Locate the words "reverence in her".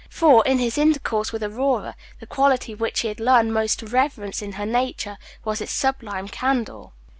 3.85-4.65